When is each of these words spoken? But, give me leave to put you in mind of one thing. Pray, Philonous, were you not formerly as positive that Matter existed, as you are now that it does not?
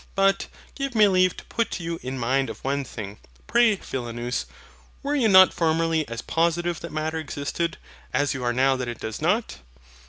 But, 0.15 0.47
give 0.73 0.95
me 0.95 1.07
leave 1.07 1.37
to 1.37 1.45
put 1.45 1.79
you 1.79 1.99
in 2.01 2.17
mind 2.17 2.49
of 2.49 2.63
one 2.63 2.83
thing. 2.83 3.19
Pray, 3.45 3.75
Philonous, 3.75 4.47
were 5.03 5.13
you 5.13 5.27
not 5.27 5.53
formerly 5.53 6.07
as 6.07 6.23
positive 6.23 6.79
that 6.79 6.91
Matter 6.91 7.19
existed, 7.19 7.77
as 8.11 8.33
you 8.33 8.43
are 8.43 8.51
now 8.51 8.75
that 8.75 8.87
it 8.87 8.99
does 8.99 9.21
not? 9.21 9.59